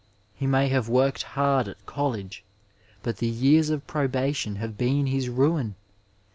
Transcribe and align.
He 0.33 0.47
may 0.47 0.67
have 0.69 0.89
worked 0.89 1.21
hard 1.37 1.67
at 1.67 1.85
college, 1.85 2.43
but 3.03 3.17
the 3.17 3.27
years 3.27 3.69
of 3.69 3.85
probation 3.85 4.55
have 4.55 4.75
been 4.75 5.05
his 5.05 5.29
ruin. 5.29 5.75